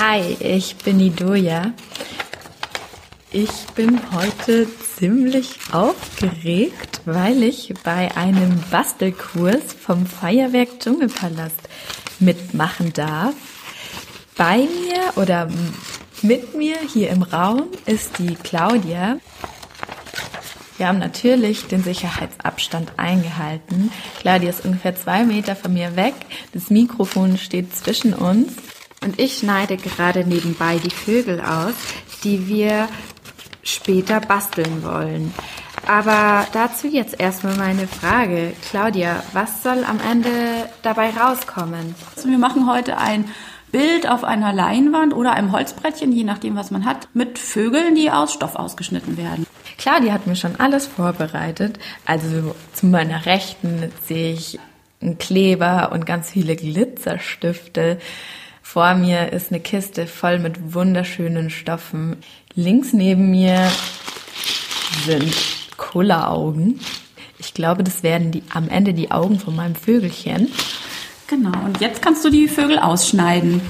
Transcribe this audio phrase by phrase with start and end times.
[0.00, 1.72] Hi, ich bin Idoja.
[3.32, 11.58] Ich bin heute ziemlich aufgeregt, weil ich bei einem Bastelkurs vom Feuerwerk Dschungelpalast
[12.20, 13.34] mitmachen darf.
[14.36, 15.48] Bei mir oder
[16.22, 19.18] mit mir hier im Raum ist die Claudia.
[20.76, 23.90] Wir haben natürlich den Sicherheitsabstand eingehalten.
[24.20, 26.14] Claudia ist ungefähr zwei Meter von mir weg.
[26.52, 28.52] Das Mikrofon steht zwischen uns.
[29.02, 31.74] Und ich schneide gerade nebenbei die Vögel aus,
[32.24, 32.88] die wir
[33.62, 35.32] später basteln wollen.
[35.86, 38.52] Aber dazu jetzt erstmal meine Frage.
[38.70, 40.30] Claudia, was soll am Ende
[40.82, 41.94] dabei rauskommen?
[42.16, 43.24] Also wir machen heute ein
[43.70, 48.10] Bild auf einer Leinwand oder einem Holzbrettchen, je nachdem, was man hat, mit Vögeln, die
[48.10, 49.46] aus Stoff ausgeschnitten werden.
[49.76, 51.78] Klar, die hat mir schon alles vorbereitet.
[52.04, 54.58] Also zu meiner Rechten sehe ich
[55.00, 57.98] einen Kleber und ganz viele Glitzerstifte.
[58.70, 62.18] Vor mir ist eine Kiste voll mit wunderschönen Stoffen.
[62.54, 63.66] Links neben mir
[65.06, 65.34] sind
[65.78, 66.78] Kulleraugen.
[67.38, 70.52] Ich glaube, das werden die, am Ende die Augen von meinem Vögelchen.
[71.28, 73.62] Genau, und jetzt kannst du die Vögel ausschneiden.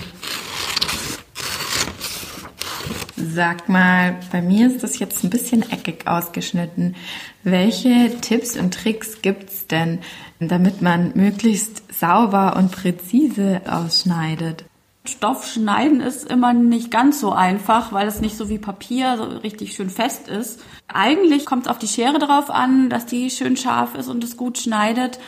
[3.16, 6.96] Sag mal, bei mir ist das jetzt ein bisschen eckig ausgeschnitten.
[7.44, 10.00] Welche Tipps und Tricks gibt's denn,
[10.40, 14.64] damit man möglichst sauber und präzise ausschneidet?
[15.08, 19.24] Stoff schneiden ist immer nicht ganz so einfach, weil es nicht so wie Papier so
[19.24, 20.60] richtig schön fest ist.
[20.86, 24.36] Eigentlich kommt es auf die Schere drauf an, dass die schön scharf ist und es
[24.36, 25.18] gut schneidet.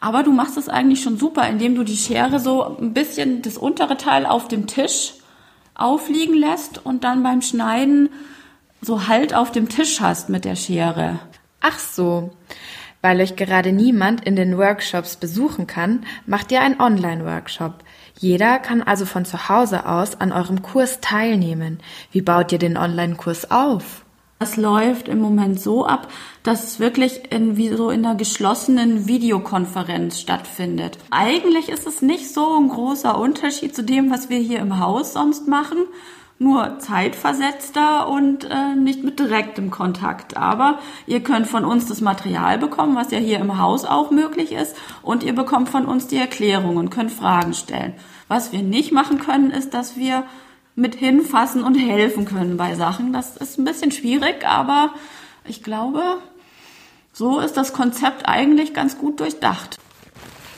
[0.00, 3.58] Aber du machst es eigentlich schon super, indem du die Schere so ein bisschen das
[3.58, 5.14] untere Teil auf dem Tisch
[5.74, 8.10] aufliegen lässt und dann beim Schneiden
[8.82, 11.18] so Halt auf dem Tisch hast mit der Schere.
[11.60, 12.30] Ach so.
[13.02, 17.74] Weil euch gerade niemand in den Workshops besuchen kann, macht ihr einen Online-Workshop.
[18.18, 21.78] Jeder kann also von zu Hause aus an eurem Kurs teilnehmen.
[22.12, 24.04] Wie baut ihr den Online-Kurs auf?
[24.38, 26.08] Das läuft im Moment so ab,
[26.42, 30.96] dass es wirklich in, wie so in einer geschlossenen Videokonferenz stattfindet.
[31.10, 35.12] Eigentlich ist es nicht so ein großer Unterschied zu dem, was wir hier im Haus
[35.12, 35.84] sonst machen,
[36.40, 40.38] nur zeitversetzter und äh, nicht mit direktem Kontakt.
[40.38, 44.52] Aber ihr könnt von uns das Material bekommen, was ja hier im Haus auch möglich
[44.52, 47.92] ist, und ihr bekommt von uns die Erklärung und könnt Fragen stellen.
[48.26, 50.24] Was wir nicht machen können, ist, dass wir
[50.74, 53.12] mit hinfassen und helfen können bei Sachen.
[53.12, 54.94] Das ist ein bisschen schwierig, aber
[55.44, 56.02] ich glaube,
[57.12, 59.76] so ist das Konzept eigentlich ganz gut durchdacht.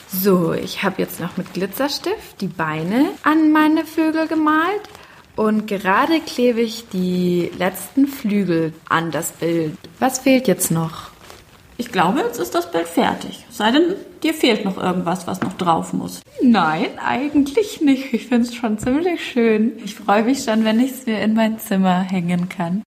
[0.06, 4.82] So, ich habe jetzt noch mit Glitzerstift die Beine an meine Vögel gemalt
[5.42, 9.76] und gerade klebe ich die letzten Flügel an das Bild.
[9.98, 11.10] Was fehlt jetzt noch?
[11.78, 13.44] Ich glaube, jetzt ist das Bild fertig.
[13.50, 16.22] Sei denn, dir fehlt noch irgendwas, was noch drauf muss.
[16.40, 18.14] Nein, eigentlich nicht.
[18.14, 19.72] Ich finde es schon ziemlich schön.
[19.84, 22.80] Ich freue mich schon, wenn ich es mir in mein Zimmer hängen kann.